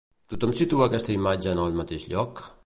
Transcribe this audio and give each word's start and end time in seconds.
Tothom 0.33 0.55
situa 0.59 0.87
aquesta 0.87 1.13
imatge 1.17 1.53
en 1.53 1.63
el 1.67 1.77
mateix 1.83 2.09
lloc? 2.15 2.45